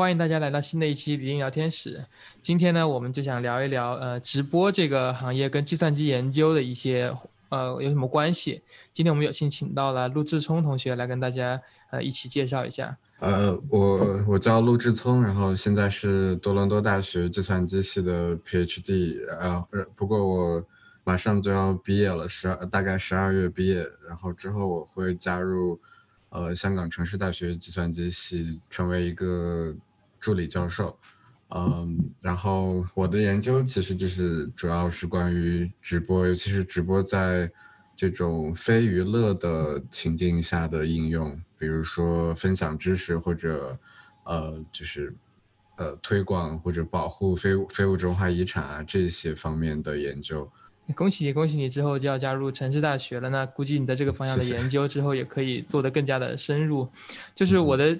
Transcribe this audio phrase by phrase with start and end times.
[0.00, 2.02] 欢迎大家来到新的一期李林聊天室。
[2.40, 7.14] 今天呢，我们就想聊一聊，呃，直播这个行业跟计算机研究的一些，
[7.50, 8.62] 呃，有什么关系？
[8.94, 11.60] 今天我们有幸请到了陆志聪同学来跟大家，
[11.90, 12.96] 呃，一起介绍一下。
[13.18, 19.62] 呃，我我叫陆志聪，然后现在是多伦多大学计算机系的 PhD，呃，
[19.94, 20.64] 不过我
[21.04, 25.78] 马上就要毕业了，十二大概十二月毕业，然后之后我会加入。
[26.32, 29.74] 呃，香港城市大学计算机系成为一个
[30.20, 30.96] 助理教授，
[31.54, 37.50] 嗯，然后我的研究其实就是主要是关于直播，尤其是直播在
[37.96, 43.78] 这种非娱乐的情境下的应用，比如说分享知识或者
[44.24, 45.14] 呃，就是
[45.76, 50.50] 呃推广或者保护非非物质文化遗产啊这些方面的研究。
[50.96, 51.68] 恭喜你，恭喜你！
[51.68, 56.88] 之后就要加入城市大学了，那估计你在这个方向的研究之后也可以做得更加的深入。
[57.32, 57.96] 就是我的，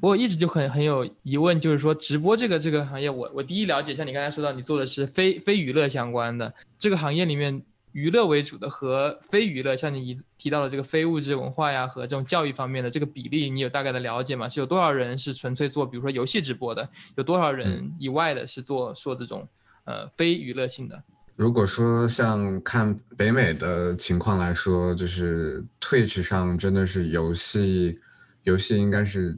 [0.00, 7.60] 我一直就很很有疑问，就是说直播这个这个行业，我我第一了解，像你刚才说到，你做的是非非娱乐相关的这个行业里面，
[7.92, 14.48] 娱乐为主的和非娱乐，像你提到的这个非物质文化呀和这种教育方面的这个比例，你有大概的了解吗？
[14.48, 19.48] 是有多少人是纯粹做，比如说游戏直播的，有多少人以外的是做做这种
[19.84, 21.02] 呃非娱乐性的？
[21.34, 27.98] 如果说像看北美的情况来说，就是 Twitch 上真的是游戏，
[28.42, 29.36] 游戏应该是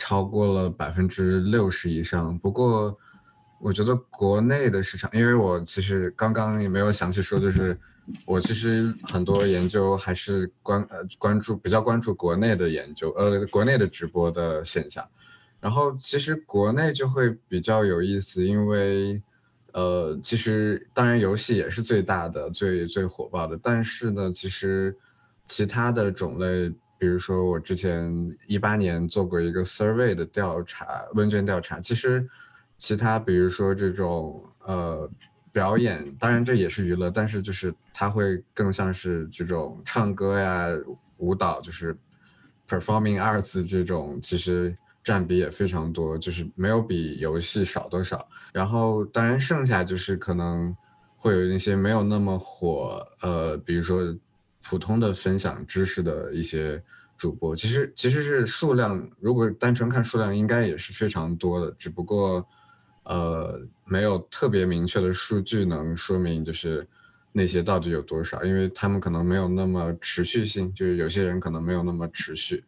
[0.00, 2.36] 超过了百分之六十以上。
[2.38, 2.98] 不过，
[3.60, 7.78] 我觉得国内的市场，因为我其实刚刚也没有详细说，就是
[8.24, 15.06] 我其实很多研究还是关呃关注比较关注国内的研究，呃国内的直播的现象。
[15.60, 19.22] 然后其实国内就会比较有意思，因为。
[19.72, 24.92] 呃，其实当然游戏也是最大的、最最火爆的，但是呢，其实
[25.44, 28.14] 其他的种类，比如说我之前
[28.46, 32.28] 一八年做过一个 survey 的调查问卷调查，其实
[32.76, 35.10] 其他比如说这种呃
[35.50, 40.68] 表演，当然这也是娱乐，但是就是它会更像是这种唱歌呀、
[41.16, 41.96] 舞蹈，就是
[42.68, 44.76] performing arts 这种，其实。
[45.02, 48.28] 占比也非常多，就是没有比游戏少多少。
[48.52, 50.76] 然后当然剩下就是可能
[51.16, 54.02] 会有那些没有那么火，呃，比如说
[54.62, 56.82] 普通的分享知识的一些
[57.16, 61.70] 主播，其实其实是数量，如果单纯看数量，应该也是非常多的。
[61.78, 62.46] 只不过
[63.04, 66.86] 呃，没有特别明确的数据能说明就是
[67.32, 72.62] 那些到底有多少，因为他们可能没有那么持续性，就是有些人可能没有那么持续。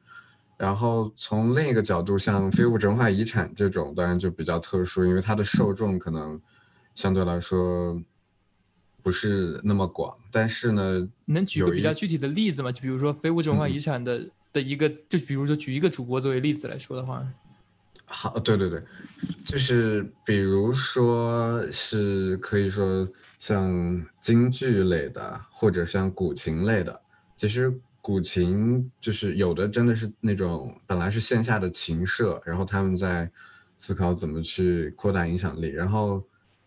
[0.57, 6.41] 然后从另一个角度，像非物质文化遗产这种，当然就比较特殊，因为它的受众可能
[6.95, 8.01] 相对来说
[9.03, 10.17] 不是那么广。
[10.31, 12.71] 但是呢，能举个比较具体的例子吗？
[12.71, 17.27] 就比如说非物质文化遗产的的一个，就比如说举一个主播作为例子来说的话。
[18.05, 18.83] 好，对对对，
[19.45, 23.09] 就是比如说是可以说
[23.39, 27.01] 像京剧类的，或者像古琴类的，
[27.37, 27.73] 其实。
[28.05, 33.31] 古琴就是有的，真的是那种本来是线下的琴社，然后他们在
[33.77, 35.69] 思考怎么去扩大影响力。
[35.69, 36.21] 然后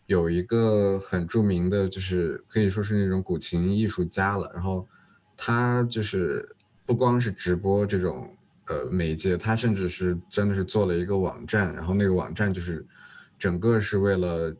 [0.06, 4.52] 有一个很著名的，就是可以说是那种古琴艺术家了。
[4.54, 4.88] 然后
[5.38, 6.48] 他就是
[6.86, 8.30] 不光是直播这种
[8.68, 12.86] 呃媒介，他甚至是真的是做了一个网站，然后那个网站就是
[13.38, 14.56] 整个是为了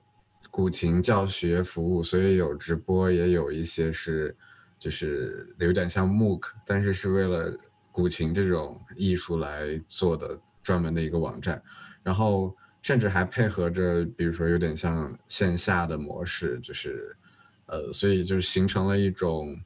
[0.50, 4.36] 古琴教学服务，所以有直播，也有一些是。
[4.78, 7.58] 就是有点像 MOOC，但是是为了
[7.92, 11.60] 古琴这种艺术来做的专门的一个网站，
[12.04, 12.56] 然后
[12.86, 17.18] 甚至还配合着，比如说有点像线下的模式，就是，
[17.66, 19.60] 呃，所以就是形成了一种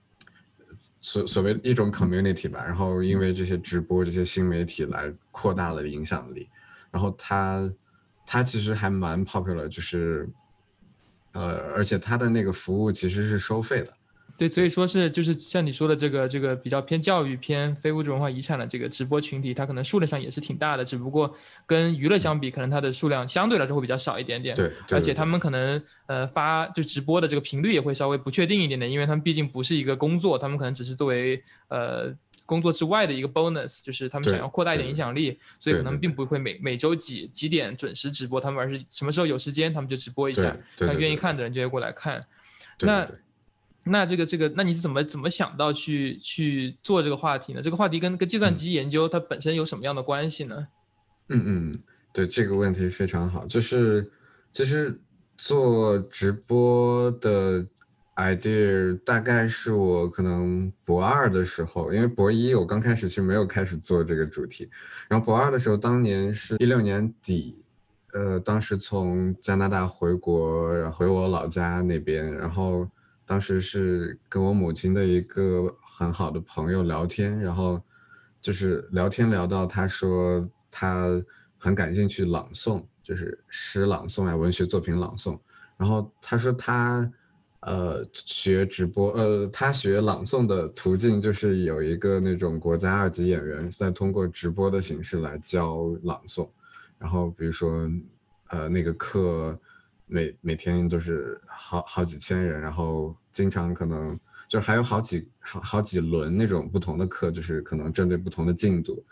[1.02, 2.63] 所所谓一种 community 吧。
[2.63, 6.47] 然后因为这些直播这些新媒体来扩大了影响力，
[6.91, 7.69] 然后它
[8.25, 10.25] 它其实还蛮 popular，就是，
[11.34, 13.94] 呃，而且它的那个服务其实是收费的。
[14.39, 21.35] 对，所以说是就是像你说的这个这个比较偏教育偏非物质文化遗产的这个直播群体，它可能数量上也是挺大的，只不过
[21.66, 24.56] 跟娱乐相比，可能它的数量相对来说会比较少一点点。
[24.56, 32.09] 对，而且他们可能呃发就直播的这个频率也会稍微不确定一点点，因为他们毕竟不是一个工作，他们可能只是作为呃
[32.45, 42.25] 工作之外的一个 bonus，就是他们想要扩大一点影响力，所以可能并不会每每周几几点准时直播，他们而是什么时候有时间他们就直播一下，看愿意看的人就会过来看。
[42.80, 43.06] 那。
[43.83, 47.61] 那这个这个，那你是怎么怎么想到去去做这个话题呢？
[47.61, 50.67] 这个话题跟跟计算机研究它本身有什么样的关系呢？
[51.29, 51.79] 嗯嗯，
[52.13, 54.11] 对这个问题非常好，就是
[54.51, 54.99] 其实
[55.37, 57.65] 做直播的
[58.15, 64.69] idea 大概是我可能博二的时候，因为博一我刚开始其实没有开始做这个主题，
[65.07, 67.63] 然后博二的时候，当年是一六年底
[68.11, 72.89] 呃，当时从加拿大回国，回我老家那边，然后
[73.29, 77.79] 当时是跟我母亲的一个很好的朋友聊天，然后
[78.41, 81.23] 就是聊天聊到他说他
[81.59, 85.39] 很感兴趣朗诵，就是诗朗诵啊，文学作品朗诵，
[85.77, 87.07] 然后他说他。
[87.61, 96.49] 呃，学直播，呃，他学朗诵的途径就是有一个那种国家二级演员在通过直播的形式来教朗诵，
[96.97, 97.91] 然后比如说，
[98.47, 99.59] 呃，那个课
[100.09, 109.06] 每每天都是好好几千人，然后经常可能就还有好几好好几轮那种不同的课，就是可能针对不同的进度，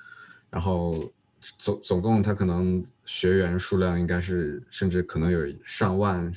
[0.50, 1.10] 然后
[1.60, 6.34] 总总共他可能学员数量应该是甚至可能有上万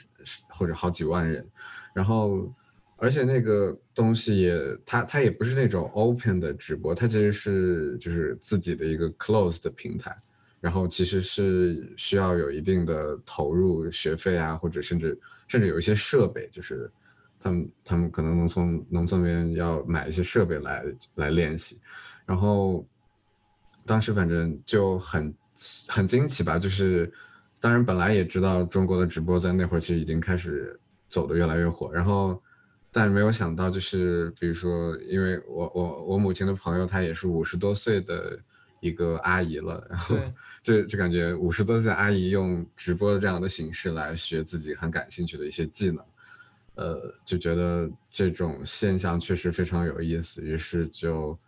[0.50, 1.44] 或者好几万人。
[1.92, 2.48] 然后，
[2.96, 4.56] 而且那个东西也，
[4.86, 10.16] 它它也不是那种 open 的直播，它其实是就是自己的一个 closed 的平台，
[10.60, 15.18] 然后其实是需要有一定的投入学费啊，或者甚至
[15.48, 16.90] 甚至有一些设备，就是
[17.38, 20.84] 他们他们可能农村农村边要买一些设备来
[21.14, 21.80] 来练习，
[22.26, 22.86] 然后
[23.86, 25.34] 当时反正就很
[25.88, 27.12] 很惊奇吧，就是
[27.58, 30.78] 当然本来也知道中国的直播在那会儿其实已经开始。
[31.10, 32.40] 走的越来越火，然后，
[32.92, 38.38] 但没有想到，就是比如说，因为我我我母亲的朋友，她也是五十多岁的
[38.80, 40.16] 一个阿姨了，然后
[40.60, 46.04] 就就感觉五十多岁的阿姨用直播的这样的形式来学自己很感兴趣的一些技能，
[46.74, 51.38] 呃，就觉得这种现象确实非常有意思，于是就，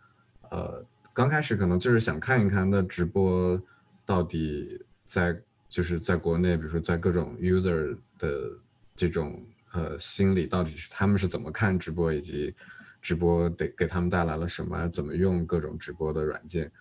[0.49, 3.61] 呃，刚开始可能就是想看一看那直播
[4.05, 5.37] 到底在
[5.67, 8.49] 就是在国内，比如说在各种 user 的
[8.95, 9.43] 这种。
[9.75, 12.53] 呃，心理到底是他们是怎么看直播，以及
[13.01, 14.87] 直播得给他们带来了什么？
[14.87, 16.71] 怎么用各种直播的软件？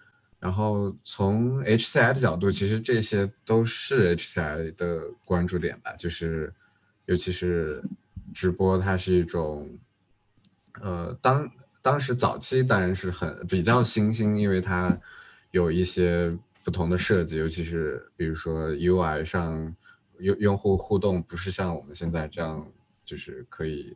[0.43, 5.95] 然后从 HCI 的角度，其实这些都是 HCI 的关注点吧。
[5.97, 6.53] 就是
[7.07, 7.81] 尤其是
[8.35, 9.79] 直播，它是一种，
[10.81, 11.49] 呃，当
[11.81, 14.99] 当时早期当然是很比较新兴，因为它
[15.53, 19.73] 有一些不同的设计，尤其是比如说 UI 上
[20.19, 22.67] 用用户互动不是像我们现在这样。
[23.05, 23.95] 就是可以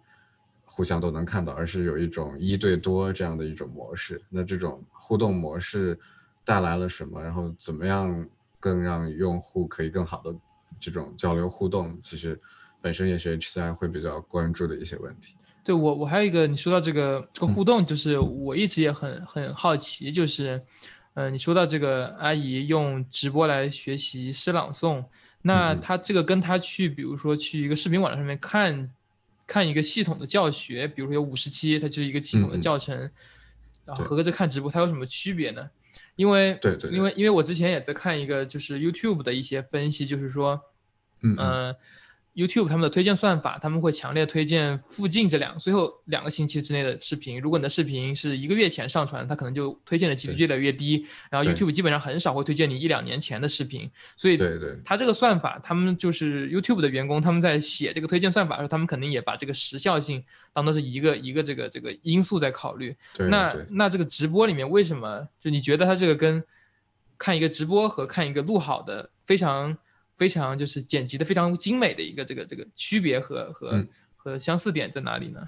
[0.64, 4.20] 互相都能看到，而是有一种一对多这样的一种模式。
[4.28, 5.98] 那这种互动模式
[6.46, 7.22] 带来了什么？
[7.22, 8.26] 然后怎么样
[8.58, 10.34] 更让用户可以更好的
[10.80, 11.98] 这种交流互动？
[12.00, 12.40] 其实
[12.80, 15.34] 本身也是 HCI 会比较关注的一些问题。
[15.62, 20.64] 对我，我还有一个，你说到这个这个互动，就是我一直也很很好奇，就是，
[21.14, 25.04] 嗯，你说到这个阿姨用直播来学习诗朗诵，
[25.42, 28.90] 那她这个跟她去，比如说去一个视频网站上面看。
[29.48, 33.08] 看一个系统的教学，比如说有五十期，它就是一个系统的教程，
[33.84, 35.70] 然后合着看直播，它有什么区别呢？
[36.16, 40.60] 因为对对，因为因为我之前也在看一个就是 YouTube 的一些分析，就是说，
[41.22, 41.74] 嗯。
[42.36, 47.40] YouTube 他们的推荐算法，他们会强烈推荐附近这两个最后两个星期之内的视频。
[47.40, 51.06] 如果你的视频是一个月前上传，它可能就推荐的几率越来越低。
[51.30, 53.90] 然后 YouTube 基本上很少会推荐你一两年前的视频。
[54.18, 60.22] 所以，对对，它这个算法，他们就是 YouTube 的员工，他们在写这个推荐算法的时候，他们肯定也把这个时效性
[60.52, 62.94] 当做是一个一个这个这个因素在考虑。
[63.18, 66.44] 那那这个直播里面为什么就你觉得它这个跟
[67.16, 69.78] 看一个直播和看一个录好的非常？
[70.16, 75.46] 非常就是剪辑的非常精美的一个这个这个区别和和和相似点在哪里呢？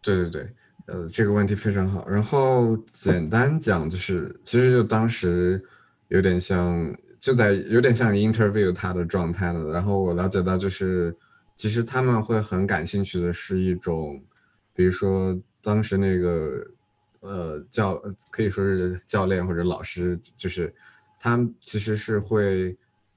[0.00, 0.50] 对对对，
[0.86, 2.08] 呃，这个问题非常好。
[2.08, 5.62] 然后简单讲就是，其实就当时
[6.08, 9.70] 有点像就在有点像 interview 他的状态了。
[9.70, 11.14] 然后我了解到就是，
[11.54, 14.24] 其实他们会很感兴趣的是一种，
[14.74, 16.66] 比如说当时那个
[17.20, 20.74] 呃教可以说是教练或者老师，就是
[21.20, 22.74] 他们其实是会。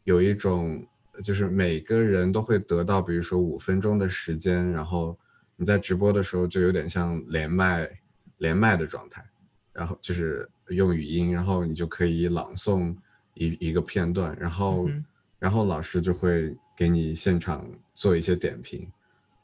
[0.10, 0.84] 有一种，
[1.24, 5.16] 就是每个人都会得到，比如说五分钟的时间，然后
[5.56, 7.88] 你在直播的时候就有点像连麦，
[8.40, 9.24] 连麦的状态，
[9.72, 12.98] 然后就是用语音，然后你就可以朗诵
[13.36, 14.90] 一一个片段，然后，
[15.38, 17.64] 然后老师就会给你现场
[17.94, 18.92] 做一些点评，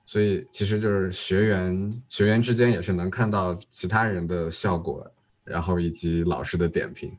[0.08, 5.08] 所以其实就是学员学员之间也是能看到其他人的效果，
[5.44, 7.16] 然后以及老师的点评，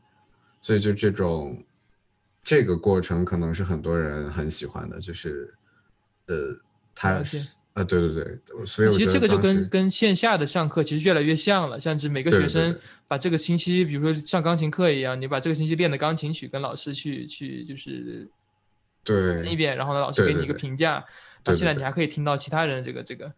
[0.59, 1.63] 所以就这种。
[2.47, 5.53] 这个过程可能是很多人很喜欢的，就是，
[6.27, 6.57] 呃，
[6.95, 7.21] 他
[7.73, 18.25] 呃，对对对，所以其实这个就跟跟线下的上课其实越来越像了，像是每个学生把这个星期，比如说上钢琴课一样，你把这个星期练的钢琴曲跟老师去去就是
[19.03, 21.03] 对一遍，然后呢，老师给你一个评价，
[21.43, 23.29] 到现在你还可以听到其他人这个这个，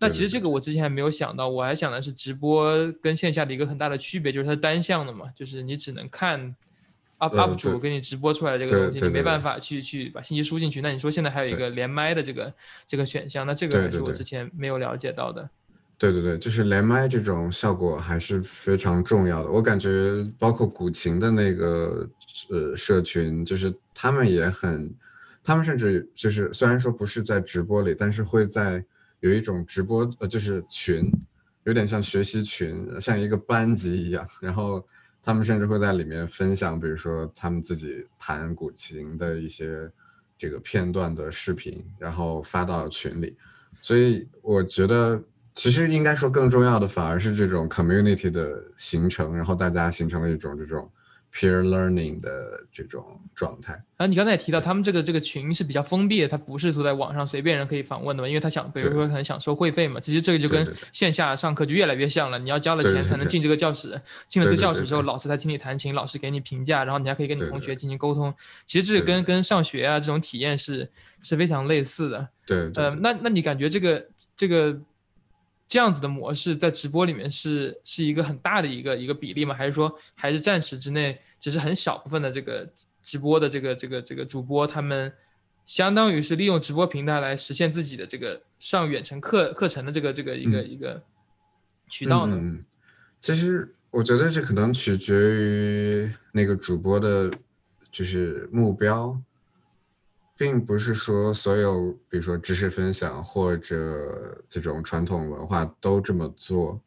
[0.00, 6.56] 那其实这个我之前还没有想到，我还想的是直播跟线下的一个很大的区别就是它单向的嘛，就是你只能看。
[7.18, 10.80] Up up 主给你直播出来的这个东西，你没办法去去把信息输进去。
[10.80, 12.52] 那你说现在还有一个连麦的这个
[12.86, 15.48] 这个选项，那这个还是我之前没有了解到的。
[16.00, 19.50] 对对对，就是连麦这种效果还是非常重要的。
[19.50, 22.08] 我感觉包括古琴的那个
[22.50, 24.94] 呃社群，就是他们也很，
[25.42, 28.84] 他们甚至就是虽然说不是在直播里，但是会在
[29.18, 31.02] 有一种直播呃就是群，
[31.64, 34.24] 有点像学习群，像一个班级一样。
[34.40, 34.86] 然后
[35.22, 39.90] 他们甚至会在里面分享，比如说他们自己弹古琴的一些
[40.38, 43.36] 这个片段的视频，然后发到群里。
[43.80, 45.22] 所以我觉得。
[45.54, 50.88] 其实应该说更重要的反而是这种 community 的形成，然后大家形成了一种这种
[51.34, 53.82] peer learning 的这种状态。
[53.96, 60.00] 啊，你刚才也提到他们这个这个群是比较封闭的，它不是说在网上随便人可以访问的嘛，因为他想，比如说可能想收会费嘛。
[60.00, 68.32] 其实这个就跟线下上课就越来越像了，你要交了钱才能进这个教室，进了这教室之后，老师才听你弹琴，老师给你评价，然后你还可以跟你同学进行沟通。
[68.66, 70.88] 其实这个跟跟上学啊这种体验是
[71.22, 72.28] 是非常类似的。
[72.46, 74.06] 对，呃，那那你感觉这个
[74.36, 74.78] 这个？
[75.68, 79.54] 这样子的模式在直播里面是是一个很大的一个一个比例吗？
[79.54, 82.66] 还是说还是暂时之内只是很小部分的这个
[83.02, 85.12] 直播的这个这个这个主播他们
[85.66, 91.02] 相当于是利用直播平台来实现自己的这个上远程课课程的这个这个一个一个
[91.90, 92.34] 渠道呢？
[92.40, 92.64] 嗯，
[93.20, 97.30] 其实我觉得这可能取决于那个主播的，
[97.92, 99.20] 就是目标。
[100.38, 106.80] 并不是说所有，比如说知识分享或者这种传统文化都这么做，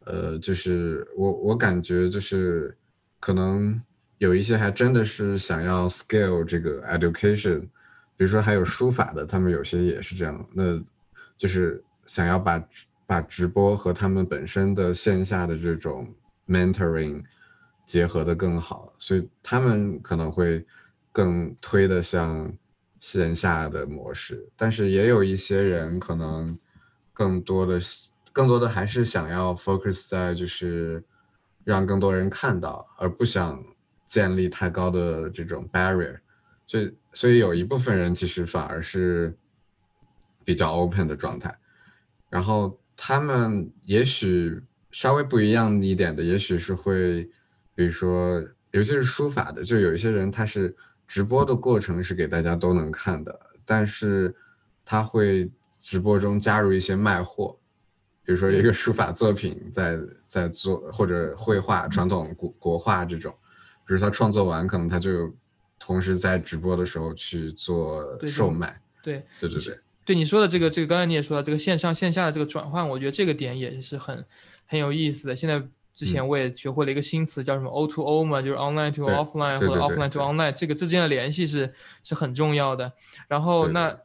[0.00, 2.76] 呃，就是我我感觉就是
[3.20, 3.80] 可能
[4.18, 7.60] 有一些还真的是想要 scale 这个 education，
[8.16, 10.76] 比如说还有书法的，他们有些也是这样，那
[11.36, 12.68] 就是想要把
[13.06, 16.12] 把直播和他们本身的线下的这种
[16.48, 17.22] mentoring
[17.86, 20.66] 结合的更好，所以他们可能会
[21.12, 22.52] 更推的像。
[23.02, 26.56] 线下的模式，但是也有一些人可能
[27.12, 27.80] 更多的、
[28.32, 31.02] 更多的还是想要 focus 在就是
[31.64, 33.60] 让更多人看到，而不想
[34.06, 36.20] 建立太高的这种 barrier。
[36.64, 39.36] 所以，所以有一部分人其实反而是
[40.44, 41.52] 比较 open 的状态。
[42.30, 47.28] 然后他们也许稍微不一样一点的，也许是会，
[47.74, 48.40] 比如说，
[48.70, 50.76] 尤其是书法的，就有一些人他是。
[51.12, 54.34] 直播的过程是给大家都能看的，但是
[54.82, 55.46] 他会
[55.78, 57.54] 直播中加入一些卖货，
[58.24, 63.30] 比如说一个书法作品在在做或者绘画传统国国画这种，
[63.86, 65.30] 比如他创作完，可能他就
[65.78, 68.80] 同时在直播的时候去做售卖。
[69.02, 74.24] 对对对对，对你说的这个这个，刚才你也说到，这个线上线下的这个转换，我觉得这个点也是很
[74.64, 75.36] 很有意思的。
[75.36, 75.62] 现在。
[75.94, 81.72] 之前我也学会了一个新词，叫什么 O to O 嘛，就是 online to offline 或者 offline to online，这个之间的联系是
[82.02, 82.92] 是很重要的。
[83.28, 83.96] 然后那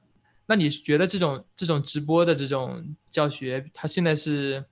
[0.48, 4.66] 那你觉得这种这种直播的这种教学，它现在是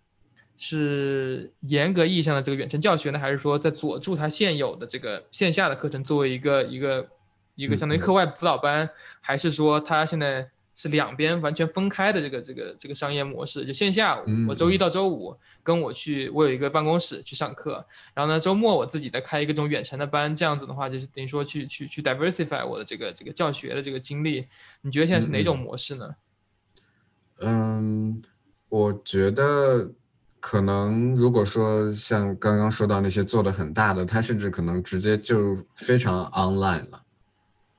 [0.57, 7.07] 是严格意义上的这个远程教学呢，还是说在佐助它现有的这个线下的课程作为一个一个
[7.55, 8.89] 一个相当于课外辅导班，
[9.22, 10.50] 还是说它现在？
[10.75, 24.46] 是两边完全分开的这个这个这个商业模式，就线下我周一到周五跟我去，我有一个办公室去上课，然后呢周末我自己再开一个这种远程的班，这样子的话就是等于说去去去 diversify 我的这个这个教学的这个经历。
[24.82, 26.13] 你觉得现在是哪种模式呢？
[27.39, 28.22] 嗯，
[28.67, 29.89] 我觉得
[30.41, 37.01] 可能如果说像刚刚说到那些做的很大的，他甚至可能直接就非常 online 了，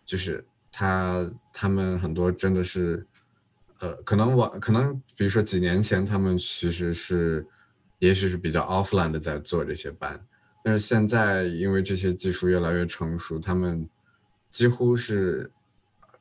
[0.07, 0.43] 就是。
[0.79, 3.07] 他他们很多真的是，
[3.79, 7.47] 呃，可能我可能比如说几年前他们其实是，
[7.99, 10.23] 也许是比较 offline 的在做这些班，
[10.63, 13.89] 但是现在因为这些技术越来越成熟，他们
[14.51, 15.51] 几乎是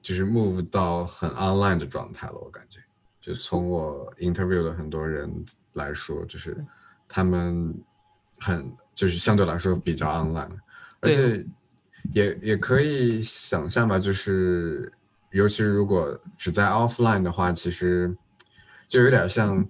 [0.01, 2.35] 就是 move 到很 online 的状态了。
[2.35, 2.79] 我感觉，
[3.19, 5.29] 就从我 interview 的很多人
[5.73, 6.55] 来说，就是
[7.09, 7.75] 他们
[8.39, 10.57] 很就是相对来说比较 online，
[11.01, 11.45] 而且。
[12.13, 14.91] 也也可以想象吧，就是，
[15.31, 18.15] 尤其是如果只在 offline 的话，其实
[18.87, 19.67] 就有点像，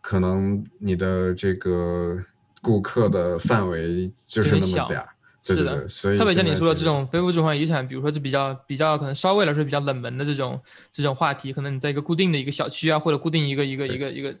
[0.00, 2.16] 可能你的这个
[2.60, 5.08] 顾客的范围就是那么点儿，
[5.44, 5.86] 对的。
[5.88, 14.34] 所以特别像你说的这种非物质文化遗产，比如说是比较比较可能稍微来说比较冷门的这种这种话题，可能你在一个固定的一个小区啊，或者固定一个一个一个一个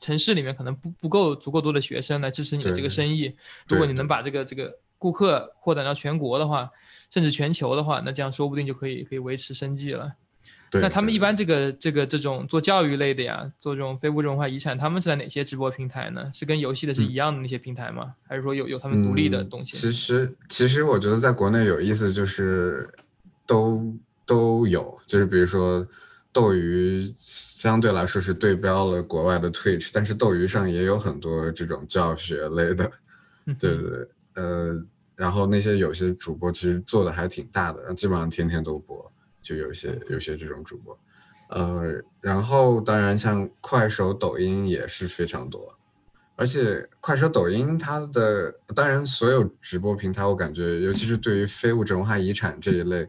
[0.00, 3.34] 城市里面，可能不不够足够多的学生来支持你的这个生意。
[3.68, 4.76] 如果你能把这个这个。
[4.98, 6.70] 顾客扩展到全国的话，
[7.10, 10.12] 甚至全球的话，那这样说不定就可以可以维持生计了。
[10.68, 16.28] 对，那他们一般这个这个这种做教育类的呀，做这种非物质文化遗产，他们是在哪些直播平台呢？
[16.34, 18.12] 是跟游戏的是一样的那些平台吗？
[18.26, 19.76] 还是说有有他们独立的嗯东西？
[19.76, 22.92] 其实，其实我觉得在国内有意思，就是
[23.46, 23.94] 都
[24.26, 25.86] 都有，就是比如说
[26.32, 32.90] 斗鱼相对来说是对标了国外的 Twitch，但是斗鱼上也有很多这种教学类的，
[33.44, 34.80] 嗯对对对，呃，
[35.16, 39.12] 然后那些有些主播其实做的还挺大的，基本上天天都播，
[39.42, 40.98] 就有些有些这种主播，
[41.50, 45.72] 呃，然后当然像快手、抖音也是非常多。
[46.38, 53.08] 而且快手、抖音它的，当然所有直播平台，我感觉，尤其是对于非物质文化遗产这一类，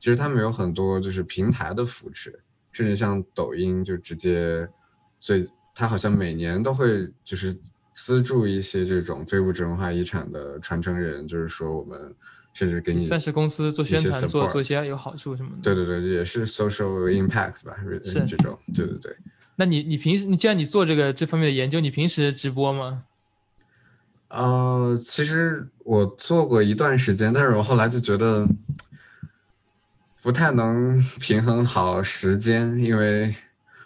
[0.00, 2.36] 其实他们有很多就是平台的扶持，
[2.72, 4.68] 甚至像抖音就直接，
[5.20, 7.56] 最它好像每年都会就是
[7.94, 12.14] 资助一些这种非物质文化遗产的传承人，就是说我们
[12.52, 15.56] 甚至给你算是公司做宣传，做做一些有好处什么的。
[15.62, 19.16] 对对对，也是 social impact 吧，是这种，对对对。
[19.56, 23.04] 那你你平时你既然你做这个这方面的研究，你平时直播吗？
[24.28, 28.48] 呃，其实我做过一段时间，但是我后来就觉得
[30.20, 33.32] 不太能平衡好时间，因为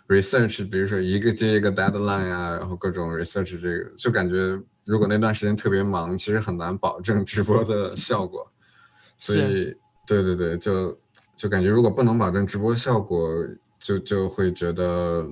[0.09, 8.51] research，比如说一个接一个 deadline 啊，然后各种 research 这个，就感觉如果那段时间特别忙，其实很难保证直播的效果。
[9.17, 9.75] 所以，
[10.07, 10.99] 对对对，就
[11.37, 13.47] 就感觉如果不能保证直播效果，
[13.79, 15.29] 就就会觉得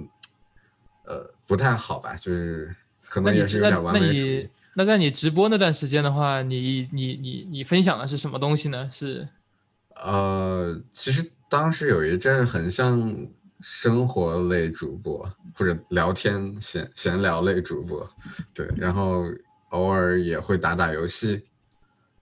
[1.05, 2.75] 呃不太好吧，就是
[3.09, 4.49] 可能也是有那点完那美主义你。
[4.75, 8.91] 那在你直播那段时间的话，你你你你分享的是什么东西呢？
[8.93, 9.27] 是
[9.95, 13.27] 呃，其实当时有一阵很像
[13.61, 18.09] 生活类主播或者聊天闲闲聊类主播，
[18.55, 19.25] 对，然后
[19.71, 21.43] 偶尔也会打打游戏，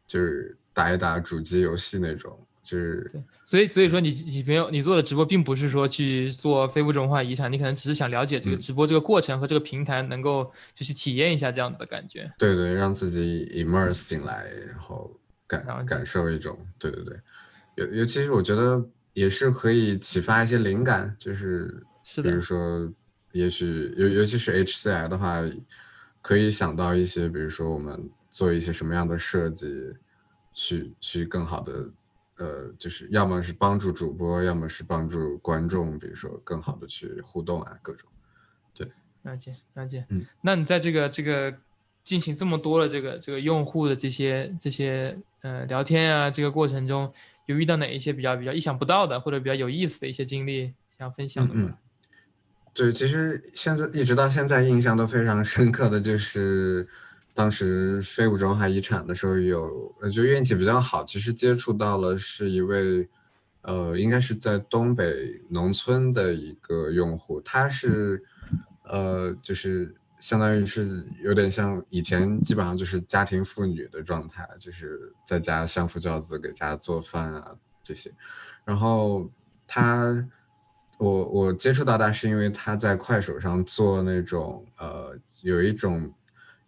[0.07, 3.11] 就是打一打主机游戏那种，就是
[3.45, 8.59] 所以所以说你你没有你做的直播，并不是说去做非物质文化遗产，你可能只是想了解这个嗯。
[8.61, 12.33] 直播这个过程和这个平台，能够就去体验一下这样子的感觉。
[12.39, 15.11] 对对，让自己 immerse 进来，然后
[15.49, 15.65] 了解。
[15.67, 17.17] 感感受一种，对对对，
[17.77, 18.83] 尤尤其是我觉得
[19.15, 22.93] 也是可以启发一些灵感，就是是比如，说，
[23.33, 25.41] 也许尤尤其是 HCI 的话，
[26.21, 29.95] 可以想到一些，比如说我们做一些什么样的设计，
[30.53, 31.91] 去去更好的，
[32.39, 38.09] 呃，就是要么是帮助主播，要么是帮助观众，比如说更好的去互动啊，各种。
[38.75, 38.91] 对
[39.23, 40.05] 了解了解。
[40.09, 41.55] 嗯，那你在这个这个
[42.03, 47.13] 进行这么多的这个这个用户的这些这些呃聊天啊这个过程中，
[47.47, 51.61] 有遇到哪一些比较比较意想不到的或者比较有意思的一些经历想分享的吗？
[51.63, 51.75] 嗯嗯，
[52.73, 56.89] 对，其实现在一直到现在印象都非常深刻的就是，
[57.35, 63.09] 当时非物质文化遗产的时候有，呃就运气比较好，其实接触到了是一位，
[63.63, 68.23] 呃，应该是在东北农村的一个用户，他是，
[68.85, 69.95] 呃，就是
[70.25, 78.11] 相当于是有点像以前基本上就是家庭妇女的状态，就是在家相夫教子，给家做饭啊这些，
[78.65, 79.31] 然后
[79.67, 80.27] 他。
[80.97, 86.15] 我我接触到他是因为他在快手上做那种呃有一种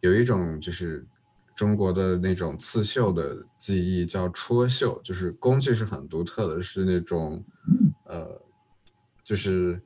[0.00, 1.06] 有一种就是
[1.54, 7.42] 中国的那种刺绣的技艺叫戳绣，就是工具是很独特的，是那种
[8.04, 8.42] 呃
[9.22, 9.80] 就是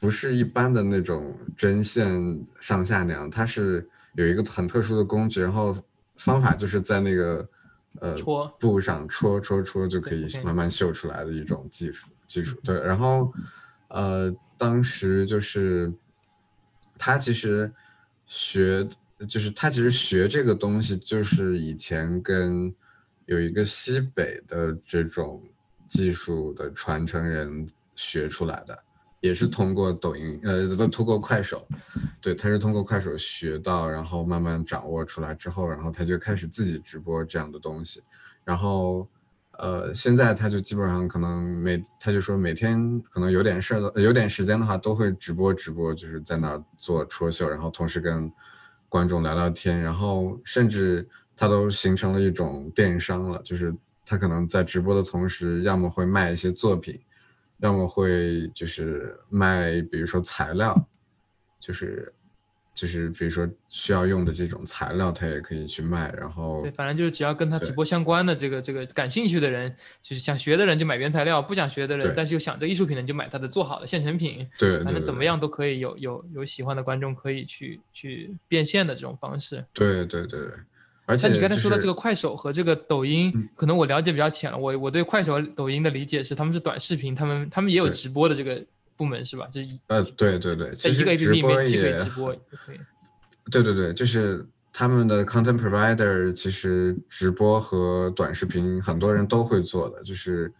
[0.00, 5.76] 不是一般的那种针线上下那样，它是有一个很特殊的工具，然后
[6.16, 7.48] 方法就是在那个
[8.00, 12.58] 呃戳布上戳戳戳就可以慢慢绣出来的一种技术技术。
[12.62, 13.32] 对，然后
[13.88, 15.92] 呃，当时就是
[16.96, 17.72] 他其实
[18.26, 18.88] 学，
[19.28, 22.72] 就是他其实学这个东西，就是以前跟
[23.26, 25.42] 有一个西北的这种
[25.88, 28.78] 技术的传承人学出来的，
[29.20, 31.66] 也是通过抖音，呃，都通过快手，
[32.20, 38.02] 对，他是通过快手学到，然后慢慢掌握出来之后，然后他就开始自己直播这样的东西，
[38.44, 39.08] 然后。
[39.60, 48.30] 呃，现在他就基本上可能每，他就说每天可能有点事儿的，有点时间的话，都会直播直播，就是在那儿做戳秀，然后同时跟
[48.88, 51.04] 观众聊聊天，然后甚至
[51.34, 53.74] 他都形成了一种电商了，就是
[54.06, 56.96] 他可能在直播的同时，要么会卖一些作品，
[57.58, 60.88] 要么会就是卖，比如说材料，
[61.60, 62.12] 就是
[62.74, 79.64] 就是比如说需要用的这种材料，他也可以去卖，然后对，反正就是只要跟他直播相关的这个这个感兴趣的人，就是想学的人就买原材料，不想学的人，但是又想这艺术品的人就买他的做好的现成品，对，反正怎么样都可以有有有喜欢的观众可以去去变现的这种方式。
[79.72, 80.50] 对对对对，
[81.08, 84.58] 而且你刚才说的这个快手和这个抖音，嗯可能我了解比较浅了。
[84.58, 88.62] 我我对快手、和抖音的理解是，他们是短视频，他们他们也有直播的这个
[88.94, 89.46] 部门是吧？
[89.46, 92.78] 就是一呃，对对对，其实在一个 APP 直播里面直播，也可以。
[93.50, 100.02] 对对对，就是他们的 content provider，其实直播和短视频很多人都会做的。
[100.02, 100.52] 就是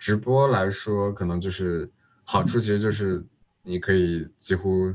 [0.00, 1.88] 直播来说，可能就是
[2.24, 3.24] 好处，其实就是
[3.62, 4.92] 你可以几乎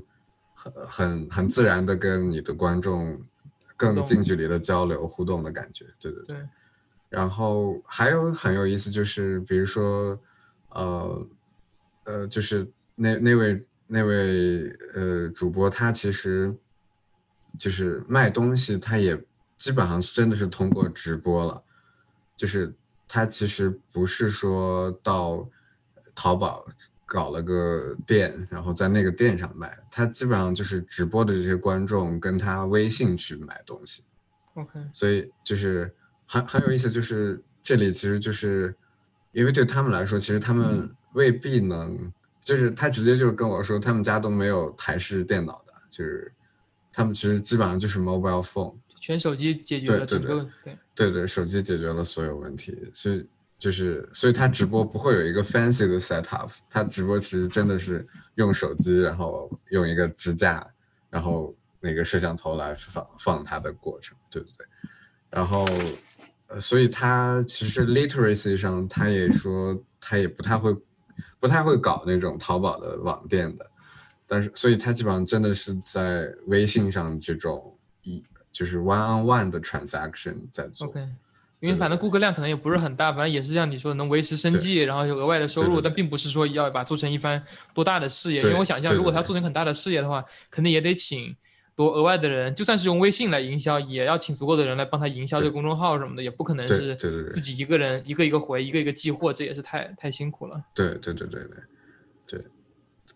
[0.54, 3.18] 很很很自然的跟你的观众
[3.78, 5.86] 更近距离的交流互动的感觉。
[6.00, 6.36] 对对对。
[6.36, 6.50] 对，
[7.08, 10.20] 然后还有很有意思，就是比如说，
[10.72, 11.28] 呃，
[12.04, 16.54] 呃，就是那那位那位呃主播，他其实
[17.58, 19.18] 就是卖东西，他也
[19.58, 21.64] 基本上真的是通过直播了，
[22.36, 22.74] 就是
[23.08, 25.48] 他其实不是说到
[26.14, 26.66] 淘宝
[27.08, 34.04] 搞了个店，然后在那个店上卖，他基本上就是直播的这些观众跟他微信去买东西。
[34.56, 35.92] OK，所以就是
[36.26, 38.76] 很很有意思，就是这里其实就是
[39.32, 46.32] 因为对他们来说，其实他们未必能，就是他直接就跟我说，他们家都没有台式电脑的，就是
[46.92, 50.78] 他们其实基本上就是 mobile phone，全手机解决对对了整个对。
[50.94, 53.24] 对对，手机解决了所有问题，所以
[53.58, 60.66] 就是所以他直播不会有一个 fancy 的 setup，他直播其实真的是用手机，然后用一个支架，
[61.10, 64.68] 然后那个摄像头来放放他的过程，对不对？
[65.30, 65.66] 然后
[66.48, 70.76] 呃，所以他其实 literacy 上他也说他也不太会
[71.40, 73.70] 不太会搞那种淘宝的网店的，
[74.28, 80.88] 但是所以他基本上真的是在微信上这种一就是 one on one 的 transaction 在做。
[81.60, 87.44] 因为反正顾客量可能也不是很大，反正也是像你说能维持生计，然后有额外的收入，但并不是说要把它做成一番
[87.74, 88.42] 多大的事业。
[88.42, 91.36] 因为我想象，如果他对做成很大的事业的话，肯定也得请
[91.76, 96.96] 多额外的人，就算是用微信来营销，也要请足够的人来帮他营销这个公众号什么的，也不可能是
[97.32, 100.64] 自己一个人一个一个回，一个一个寄货，这也是太太辛苦了。
[100.76, 101.58] 对对对对对
[102.28, 102.46] 对，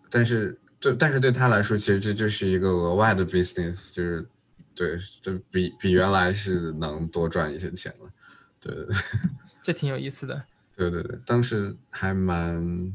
[0.10, 4.28] 但是对，但是对他来说，其实这就是一个额外的 business，就是
[4.74, 8.10] 对，就比比原来是能多赚一些钱了。
[8.62, 8.96] 对对对
[9.62, 10.44] 这挺有意思的。
[10.78, 12.92] 对对对，当时还蛮，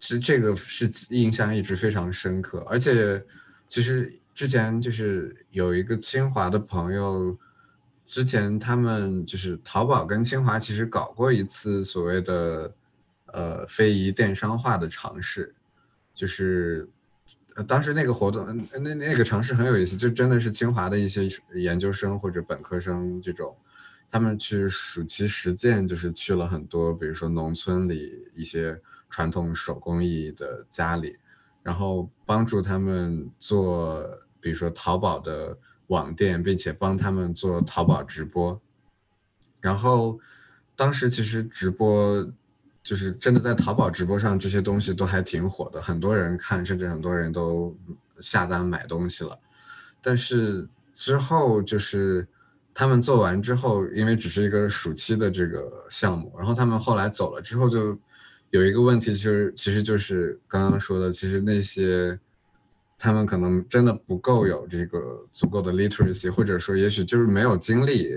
[0.00, 3.24] 其实这个是印象一直非常深刻，而且
[3.68, 7.38] 其实之前就是有一个清华的朋友，
[8.04, 12.74] 之前他们就是淘宝跟清华其实搞过一次所谓的
[13.26, 15.54] 呃非遗电商化的尝试，
[16.14, 16.86] 就是
[17.54, 23.56] 呃当时那个活动呃那那个尝试很有意思，就真的是清华的一些研究生或者本科生这种。
[24.10, 31.14] 他们去暑期实践，就是去了很多，比如说农村里一些传统手工艺的家里，
[31.62, 34.02] 然后帮助他们做，
[34.40, 38.58] 比如说淘宝的网店，并且帮他们做淘宝直播。
[39.60, 40.18] 然后
[40.74, 42.26] 当时其实直播
[42.82, 47.76] 就是真的在淘宝直播上，这些东西都还挺火的，很多人看，甚至很多人都
[48.20, 49.38] 下单买东西了。
[50.00, 52.26] 但是之后就是。
[52.78, 57.98] 他们做完之后，因为只是一个暑期的这个项目，然后他们后来走了之后，就
[58.50, 62.16] 有一个问题，就是其实就是刚刚说的，其实那些
[62.96, 68.10] 他们可能真的不够有这个足够的 literacy，或者说也许就是没有精力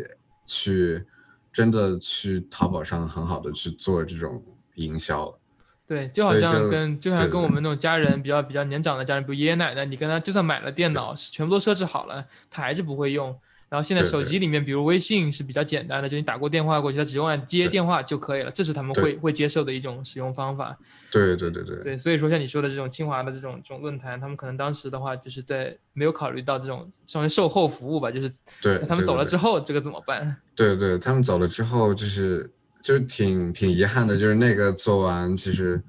[0.45, 1.03] 去
[1.51, 4.45] 真的去淘宝上很好的去做这种
[4.75, 5.39] 营销了。
[5.87, 13.35] 对，就好像跟就像跟我们那种家人比较比较年长的家人，比如爷爷奶奶，你跟他就算买了电脑，全部都设置好了，他还是不会用。
[13.71, 20.77] 然后现在手机里面，比如微信是比较简单的，就你打过电话过去，他只用按接电话就可以了，这是他们会会接受的一种使用方法。
[21.09, 21.77] 对对对对。
[21.77, 28.29] 对，所以说像你说的这种清华的这种这种论坛，他们可能当时的话就是在没有考虑到这种稍微售后服务吧，就是
[28.61, 30.35] 对，在他们走了之后，后这个怎么办？
[30.53, 35.81] 对对，他们走了之后，就是就挺挺遗憾的，就是那个做完其实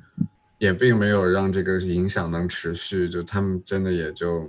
[0.58, 4.48] 也并没有让这个影响能持续，就他们真的也就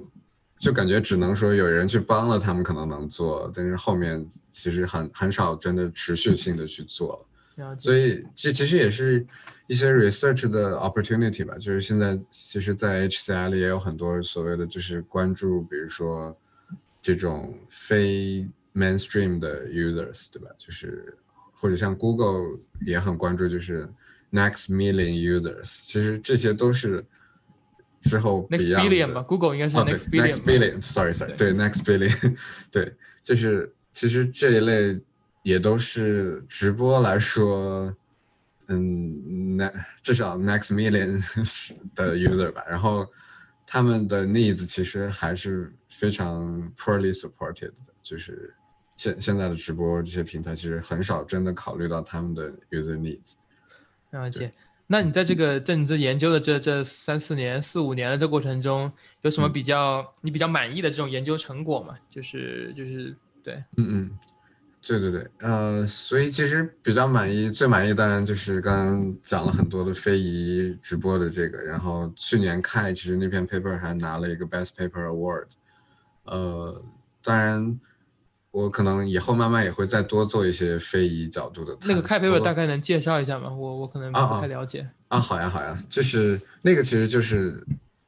[0.63, 7.28] 就感觉只能说有人去帮了他们，可能能做，但是后面其实很很少真的持续性的去做。
[7.58, 9.28] 了所以这其实也是
[9.67, 16.34] 一些 research 的 opportunity 吧，就是现在其实，在 HCI 里也有很多所谓的就是关注，比如说
[17.02, 20.47] 这种非 mainstream 的 users，对吧？
[20.58, 21.13] 就是
[21.52, 23.86] 或者像 Google 也很关注，就是
[24.32, 27.06] next million users，其实这些都是
[28.03, 30.31] 之后 next billion 的吧，Google 应该是 Next Billion。
[30.31, 32.37] Next Billion，sorry sorry，对，next billion，
[32.71, 34.99] 对，就是其实这一类
[35.41, 37.95] 也都是直播来说，
[38.67, 41.11] 嗯，那至少 next million
[41.95, 43.07] 的 user 吧，然后
[43.65, 48.53] 他们的 needs 其实还是非常 poorly supported 的，就是
[48.97, 53.33] 现现在的直播这些平台其实很少真的考虑到他们的 user needs。
[54.11, 54.53] 了解。
[54.93, 58.91] 那你在这个在你这研究的这这三四年、四五年的这过程中，
[59.23, 61.95] 有什么比较你比较满意的这种研究成果吗？
[62.12, 64.19] 就是就是对，嗯嗯，
[64.84, 75.45] 对对对，呃，所以其实比较满意，最满意当然就是刚刚讲了很多的非遗直播的这个，然后去年看其实那篇 paper 还拿了一个 best paper award，
[76.25, 76.86] 呃，
[77.23, 77.79] 当然。
[78.53, 81.75] 我可能以后慢慢也会再多做一些非遗角度的。
[81.87, 83.51] 那个开 paper 大概能介绍一下吗？
[83.51, 84.87] 我我可能不太了解。
[85.07, 87.65] 啊，好呀好呀，就是那个其实就是，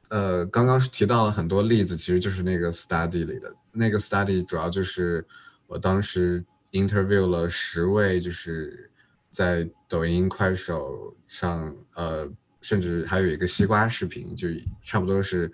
[0.08, 5.26] 呃，刚刚提到了很多例子，其实就是那个 study 里的那个 study，主要就是
[5.66, 8.88] 我当时 interview 了十位，就是
[9.32, 12.30] 在抖音、快手上，呃，
[12.60, 14.46] 甚至还有一个西瓜视频，就
[14.80, 15.52] 差不多是，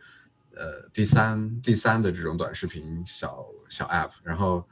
[0.55, 4.63] 呃，第三第三的这种短视频小小 app，然后。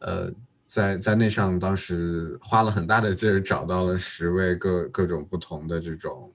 [0.00, 0.30] 呃，
[0.66, 6.32] 在在那上，当时花了很大的劲儿，找到了十位各各种不同的这种，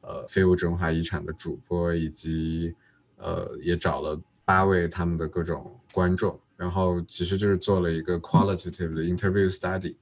[0.00, 2.74] 呃，非物质文化遗产的主播，以及
[3.16, 9.96] 呃，也找了八位他们的各种观众，然后其实就是做了一个 qualitative 的 interview study，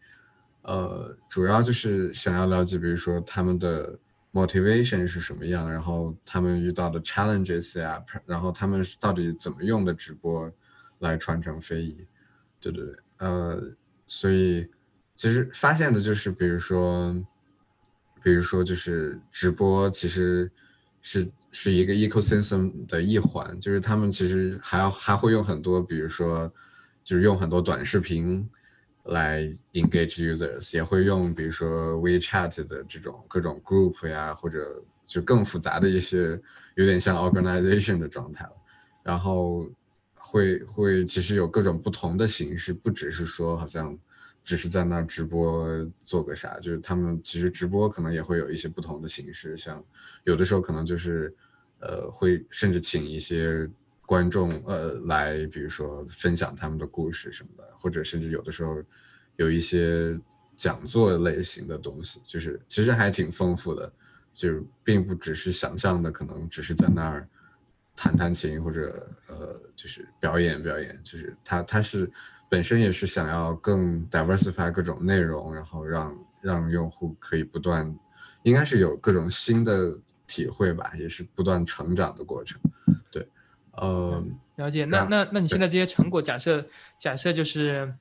[0.63, 3.99] 呃，主要就是想要了解，比如说他们的
[4.33, 10.51] motivation 是什么样，然后他们遇到的 challenges 呀，然后他们到底怎么用的直播
[10.99, 12.05] 来传承非遗，
[12.61, 12.97] 对对对。
[13.25, 13.59] 呃，
[14.07, 14.69] 所以
[15.17, 17.11] 其实发现的就是，比如说，
[18.23, 20.51] 比如说，就是直播其实
[21.01, 26.53] 是是一个 ecosystem 的一环，就是他们其实还要还会用很多，比如说，
[27.03, 28.47] 就是用很多短视频
[29.05, 36.39] 来 engage users，也会用比如说 WeChat 的这种各种 group 呀，或者就更复杂的一些，
[36.75, 38.53] 有点像 organization 的状态了，
[39.03, 39.67] 然后。
[40.27, 43.97] 会会其实有各种不同的形式，不只是说好像
[44.43, 45.69] 只是在那直播
[46.01, 49.85] 做个啥，就是他们其实直播可能也会有一些不同的形式，像
[50.25, 51.33] 有的时候可能就是
[51.81, 53.69] 呃会甚至请一些
[54.07, 58.83] 观众呃来，比如说分享他们的故事什么的，或者甚至有的时候
[59.37, 60.19] 有一些
[60.57, 63.93] 讲座类型的东西，就是其实还挺丰富的，
[64.35, 64.49] 就
[64.83, 67.29] 并不只是想象的，可能只是在那儿。
[67.97, 72.11] 弹弹琴或者呃，就是表演表演，就是他他是
[72.49, 77.93] 本身也是想要更 diversify 各种内容，然后让让用户可以不断，
[78.43, 82.61] 应该是有各种新的体会吧，也是不断成长的过程。
[83.11, 83.29] 对，
[83.73, 84.25] 呃，
[84.57, 84.85] 了解。
[84.85, 86.67] 那那那你现在这些成果，假设
[86.99, 87.95] 假设就是。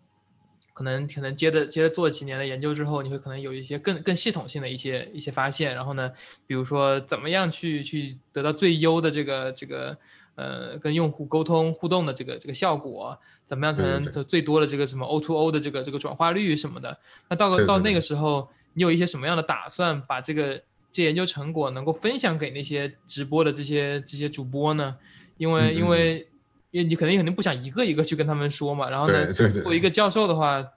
[0.74, 5.74] 可能可能接着接着做几年的研究之后，你会可能有一些更更系统性的一些一些发现。
[5.76, 6.12] 然后呢，
[6.48, 9.96] 比如说怎么样去去得到最优的这个这个
[10.34, 16.98] 呃跟用户沟通互动的这个这个效果，怎么样才能最多的这个什么 O to O 的这个这个转化率什么的。
[17.30, 20.60] 那到到那个时候，你有一些什么样的打算，把这个
[20.92, 24.98] 这研究成果能够分享给那些直播的这些这些主播呢？
[25.38, 26.28] 因为因为。
[26.74, 30.68] 因为你肯定肯定不想一个一个去跟他们说嘛，然后呢，作为一个教授的话，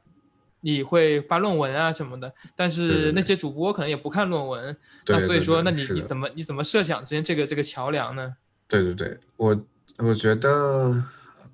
[0.61, 8.35] 你会发论文啊什么的，但是那些主播可能也不看论文，那所以说，那你你怎么你怎么设想之间这个这个桥梁呢？
[8.69, 9.59] 对对对，我
[9.97, 11.03] 我觉得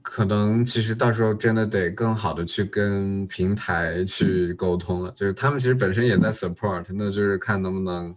[0.02, 8.12] 可能其实到时候真的得更好的去跟平台去沟通了，就是他们其实本身也在 support，那就是看能不能，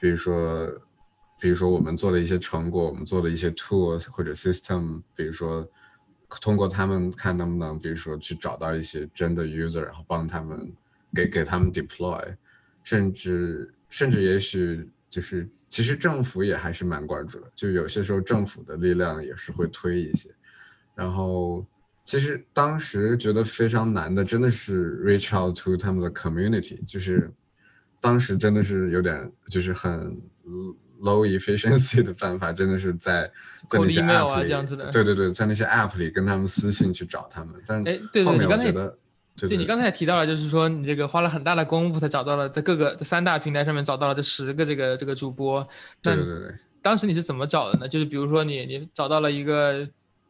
[0.00, 0.68] 比如说。
[1.42, 5.68] 比如说我们做的一些成果，我们做的一些 tools 或者 system，比如说
[6.40, 10.72] 通过他们看能不能，比如说去找到一些真的 user，然后帮他们
[11.12, 12.32] 给给他们 deploy，
[12.84, 20.30] 甚至甚至也许就是其实政府也还是蛮关注的，就有些时候政府的力量也是会推一些。
[20.94, 21.66] 然后
[22.04, 27.28] 其实当时觉得非常难的，真的是 reach out to 他们的 community，就是
[28.00, 30.16] 当时真的是有点就是很。
[31.02, 33.30] Low efficiency 的办法真的是在
[33.66, 34.48] 在那些 app 里，
[34.90, 37.54] 对对对，在那些 app 里跟他们私信去找他们。
[37.66, 38.72] 但哎，对对，你刚才
[39.36, 45.66] 对你刚才也提到了，就是说你这个花了很大的功夫才找到了在各个三大平台上面找到了这十个这个这个主播。
[46.00, 46.54] 对对对。
[46.80, 47.88] 当时你是怎么找的呢？
[47.88, 49.88] 就是比如说你你找到了一个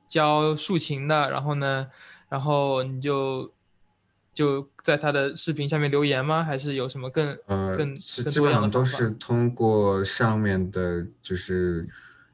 [0.08, 1.86] 教竖琴的，然后呢，
[2.28, 3.52] 然后你就。
[4.34, 6.42] 就在他的视频下面留言吗？
[6.42, 11.86] 还是有什么更呃更基本上都是通过上面的，就是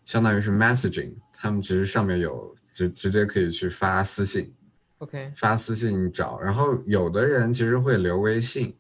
[0.05, 4.55] 相当于是 messaging，他们其实上面有直直接可以去发私信
[4.99, 8.73] ，OK，发私信找，然后有的人其实会留微信，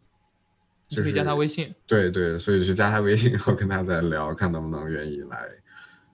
[0.86, 5.48] 就可以加他微信，对对，所以去加他微信，然后跟他再聊，看能不能愿意来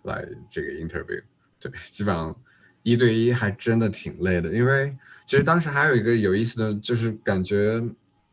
[0.05, 1.23] 来这个 interview，
[1.61, 2.35] 对，基本上
[2.83, 7.83] 一对一还真的挺累的，因为其实当时还有一个有意思的就是感觉，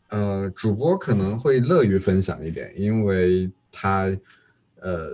[0.09, 4.05] 呃，主播可能会乐于分享一点，因为他，
[4.81, 5.09] 呃，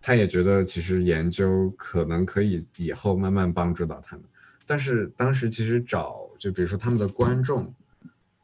[0.00, 4.24] 他也觉得其实研究可能可以以后慢慢帮助到他们，
[4.66, 7.74] 但是当时其实找就比如说他们的观众，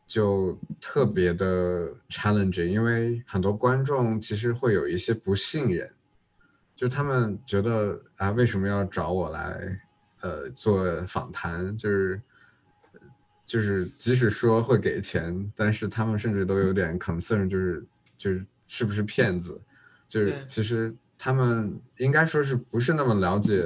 [0.07, 5.91] 就特别的 challenging，因为很多观众其实会有一些不信任，
[6.75, 9.81] 就他们觉得啊为什么要找我来？
[10.21, 12.21] 呃，做访谈就是，
[13.49, 17.83] 就是即使说会给钱，但是他们甚至都有点 concern，就是
[18.19, 19.59] 就是是不是骗子，
[20.07, 23.65] 就是其实他们应该说是不是那么了解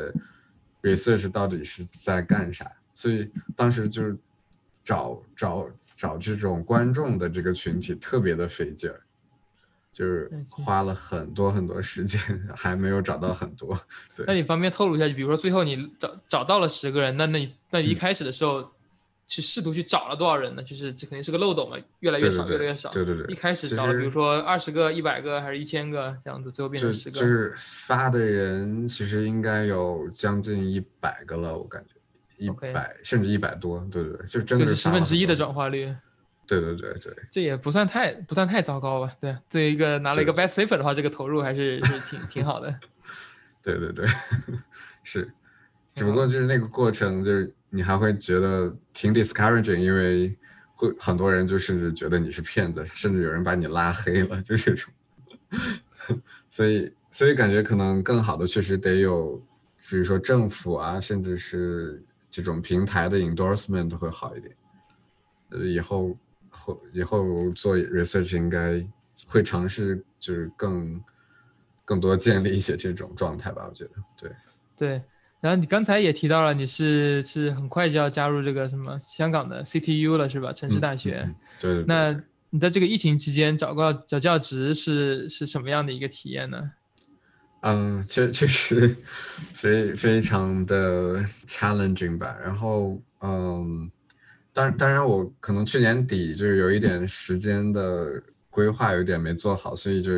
[0.82, 4.16] research 到底是在干啥，所以当时就是
[4.84, 9.02] 找找找这种观众的这个群体特别的费劲儿。
[9.92, 12.18] 就是花了很多很多时间，
[12.56, 13.78] 还没有找到很多。
[14.16, 18.72] 对，那你方便透露一下，就比如说最后你找找到了十个人，那那你那一开始的时候，
[19.32, 20.62] 去试图去找了多少人呢？
[20.62, 22.90] 就是这肯定是个漏斗嘛，越来越少，越来越少。
[22.90, 23.24] 对对对。
[23.32, 27.18] 一开始找了，比如说二十个、一百个，还是一千个这样子，最后变成十个。
[27.18, 31.94] 就是发的人其实应该有将近一百个了，我感觉
[32.36, 33.80] 一百甚至一百多。
[33.90, 35.90] 对对对，就真的是十分之一的转化率。
[36.46, 39.10] 对对对对，这也不算太不算太糟糕吧？
[39.18, 42.74] 对，作为一个拿了一个 best paper 的话，这个投入还是是挺挺好的。
[43.64, 44.06] 对对对，
[45.02, 45.32] 是，
[45.94, 50.36] 只不过就是那个过程，就是你还会觉得挺 discouraging，因为
[50.74, 54.92] 会很多人就甚至觉得你是骗子，甚至有人把你拉黑了，就这种。
[56.48, 59.36] 所以所以感觉可能更好的确实得有，
[59.88, 64.54] 比如说政府啊，甚至是这种平台的 endorsement 会好一点。
[65.50, 66.16] 呃，以后。
[66.54, 68.86] 后以后做 research 应该
[69.26, 71.02] 会尝试，就是更
[71.82, 73.64] 更多建立一些这种状态吧。
[73.66, 74.30] 我觉得，对
[74.76, 75.02] 对。
[75.42, 80.52] 然后你刚才也提到了，你是是很快就要加入这个什么香港的 CTU 了，是吧？
[80.52, 81.28] 城市大学。
[81.60, 81.84] 对。
[81.86, 86.70] 那你在这个疫情期间找个找教职是是什么样的一个体验呢？
[87.62, 88.96] 嗯，确确实
[89.52, 91.16] 非非常的
[91.48, 92.38] challenging 吧。
[92.42, 93.90] 然后，嗯。
[94.54, 100.12] 当当然，我可能去年底就是有一点时间的规划有点没做好，所以就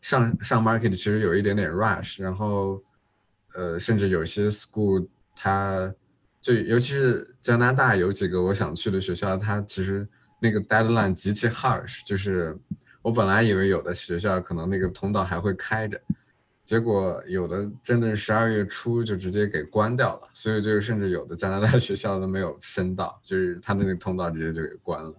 [0.00, 2.82] 上上 market 其实有一点点 rush，然后
[3.54, 5.92] 呃，甚至有些 school 它
[6.40, 10.06] 就尤其是加拿大有几个我想去的学校，它其实
[10.40, 12.56] 那个 deadline 极其 harsh，就是
[13.00, 16.00] 我本来以为有的学校可能那个通道还会开着。
[16.64, 25.12] 结果有的真的十二月初就直接给关掉了，所以就是甚至有的加拿大 学校都没有申到，就是他的那个通道直接就给关了。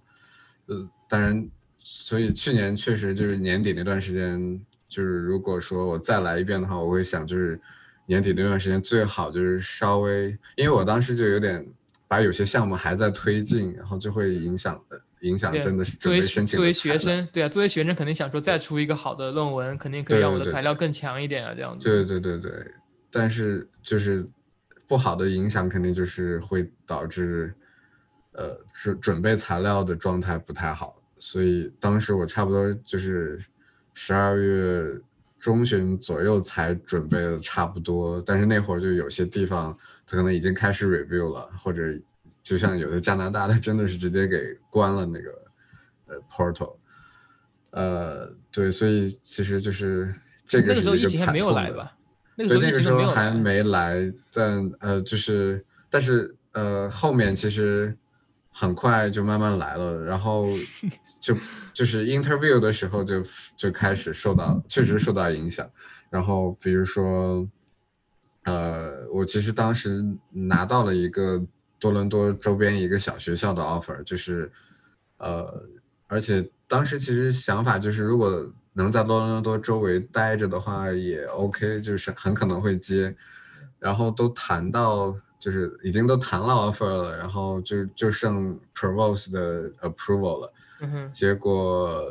[0.68, 0.76] 呃，
[1.10, 7.60] 当然，所以去年确实就是年底那段时间，就是如果说我再来一遍的话，我会想就是
[8.06, 11.66] 年底那段时间最好就是稍微，因为我当时就有点
[12.08, 15.02] 把有些项目还在推进，然后就会影响的。
[15.22, 21.86] 影响真的是作为申请作为学生，对啊，作为学生肯定想说再出一个好的论文，肯定可以让我的材料更强一点啊，这样子。
[21.86, 22.52] 对对对对，
[23.10, 24.28] 但是就是
[24.86, 27.54] 不好的影响肯定就是会导致，
[28.34, 33.40] 呃，准准备材料的状态不太好，所以当时我差不多就是
[33.94, 35.00] 十二月
[35.44, 39.78] 中旬左右才准备的差不多，但是那会儿就有些地方
[40.08, 42.00] 它可能已经开始 review 了，或者。
[42.44, 45.30] 就像有的加拿大，他真的是直接给关了那个
[46.08, 46.76] 呃 portal，
[47.70, 50.14] 呃，对，所以其实就是
[50.46, 51.90] 这个是一个惨痛的。
[52.36, 57.98] 对，那个时候还没来，但呃，就是但是呃，后面其实
[58.54, 60.48] 很快就慢慢来了，然后
[61.20, 61.36] 就
[61.74, 63.24] 就是 interview 的时候就
[63.58, 65.70] 就开始受到确实受到影响，
[66.10, 67.46] 然后比如说
[68.44, 71.44] 呃，我其实当时拿到了一个。
[71.80, 74.50] 多伦多周边一个小学校的 offer，就是，
[75.18, 75.68] 呃，
[76.08, 83.14] 而且当时其实想法就是，如果能在多伦多周围待着的话，也 OK，就是很可能会接。
[83.80, 90.54] 然后都谈到，就是已经都谈了 offer 了，然后就就剩 provost 的 approval 了。
[90.80, 92.02] 嗯结果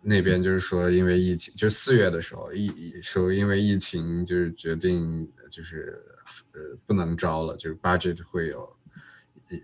[0.00, 6.00] 那边就是说，因为疫情，就四月的时候，疫说因为疫情就是决定就是
[6.52, 8.68] 呃不能招了，就是 budget 会有。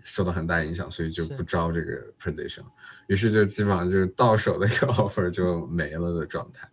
[0.03, 2.63] 受到很大影响，所以就不招这个 position，
[3.05, 6.67] 于是就基本上就是到手的一个 offer 就没了的状态。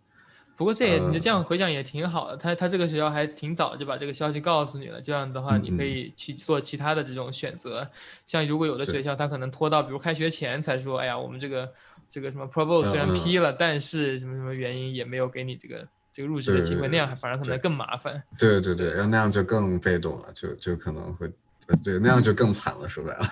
[0.57, 7.87] 不过这也你这样回想也挺好的，他他这个学校还挺早就把这个消息告诉你了，这样的话你可以去做其他的这种选择。
[8.25, 11.71] 像如果有的学校他可能拖到比如开学前才说，哎呀，我们这个
[12.09, 18.21] 这个什么 proposal 虽然批了，但是什么什么原因也没有给你这个这个入职的机会，那样反而可能更麻烦。
[18.37, 21.31] 对对对， 要那样就更被动了，就就可能会。
[21.65, 23.25] 呃对，那样就更惨了，说白了。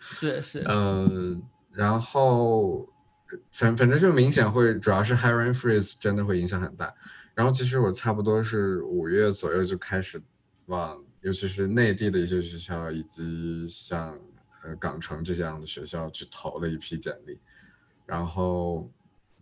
[0.00, 1.08] 是是，呃，
[1.72, 2.84] 然后
[3.50, 6.94] 反反正就明显会，主要是 hiring freeze 真的会影响很大。
[7.34, 10.20] 然后其实我差不多是五月左右就开始
[10.66, 14.18] 往，尤其是内地的一些学校以及像
[14.64, 17.38] 呃港城这样的学校去投了一批简历，
[18.06, 18.90] 然后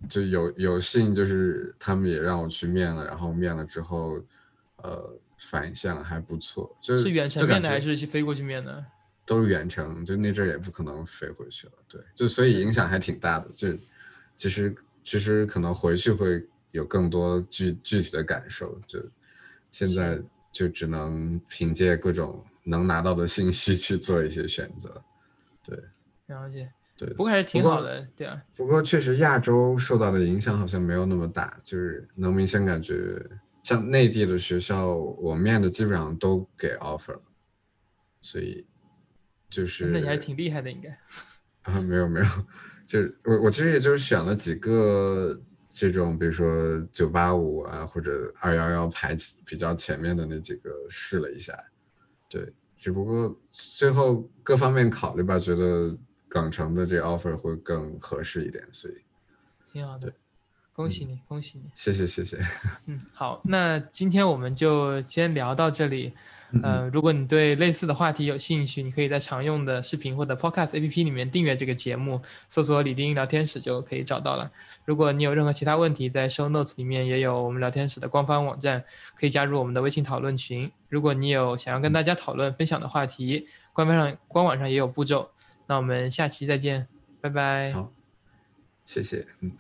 [0.09, 4.21] 就有有幸就是他们也让我去面了，然后面了之后，
[4.77, 5.19] 呃。
[5.37, 8.83] 反响还不错，就是远程面的还是去飞过去面的？
[9.27, 11.73] 都是远程，就那阵也不可能飞回去了。
[11.89, 13.49] 对，就所以影响还挺大的。
[13.51, 13.73] 就
[14.37, 18.79] 其实其实可能回去会有更多具具体的感受。
[18.87, 18.99] 就
[19.73, 20.21] 现在
[20.53, 25.03] 就只能凭借各种能拿到的信息去做一些选择。
[25.65, 25.79] 对，
[26.27, 26.71] 了解。
[26.97, 28.41] 对，不过还是挺好的，对啊。
[28.55, 33.21] 不过确实亚洲受到的影响好像没有那么大，就是能明显感觉。
[33.65, 37.23] 像内地的学校，我面的基本上都给 offer 了，
[38.21, 38.65] 所以
[39.55, 40.91] 就是那你还是挺厉害的，应该
[41.63, 42.27] 啊，没有没有，
[42.85, 45.41] 就是我我其实也就是选了几个
[45.73, 49.15] 这种，比如说九八五啊或者二幺幺排
[49.47, 51.57] 比较前面的那几个试了一下，
[52.29, 55.97] 对，只不过最后各方面考虑吧，觉得
[56.29, 58.95] 港城的这 offer 会更合适一点，所以
[59.73, 60.13] 挺好的。
[60.73, 61.71] 恭喜你，恭喜你！
[61.77, 62.37] 谢谢，谢谢。
[62.87, 66.13] 嗯，好，那今天我们就先聊到这里。
[66.63, 74.51] 呃，如果你对类似的话题有兴趣，你可以在常用的视频或者 Podcast APP 里面订阅这个节目，搜索“李丁聊天室”就可以找到了。
[74.85, 78.85] 如果你有任何其他问题，在 Show Notes 里面也有我们聊天室的官方网站，
[79.19, 80.71] 可以加入我们的微信讨论群。
[80.89, 85.31] 如果你有想要跟大家讨论、分享的话题，官方上官网上也有步骤。
[85.67, 86.87] 那我们下期再见，
[87.21, 87.73] 拜拜。
[87.73, 87.91] 好，
[88.85, 89.27] 谢谢。
[89.41, 89.51] 嗯。